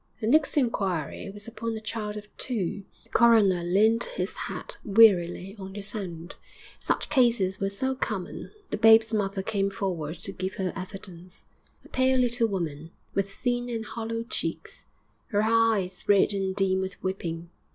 The 0.19 0.25
next 0.25 0.57
inquiry 0.57 1.29
was 1.29 1.47
upon 1.47 1.77
a 1.77 1.79
child 1.79 2.17
of 2.17 2.25
two. 2.37 2.85
The 3.03 3.09
coroner 3.11 3.61
leant 3.63 4.05
his 4.05 4.35
head 4.35 4.77
wearily 4.83 5.55
on 5.59 5.75
his 5.75 5.91
hand, 5.91 6.33
such 6.79 7.07
cases 7.11 7.59
were 7.59 7.69
so 7.69 7.93
common! 7.93 8.49
The 8.71 8.77
babe's 8.77 9.13
mother 9.13 9.43
came 9.43 9.69
forward 9.69 10.15
to 10.23 10.31
give 10.31 10.55
her 10.55 10.73
evidence 10.75 11.43
a 11.85 11.87
pale 11.89 12.17
little 12.17 12.47
woman, 12.47 12.89
with 13.13 13.29
thin 13.29 13.69
and 13.69 13.85
hollow 13.85 14.23
cheeks, 14.23 14.85
her 15.27 15.43
eyes 15.43 16.03
red 16.09 16.33
and 16.33 16.55
dim 16.55 16.81
with 16.81 16.95
weeping. 17.03 17.51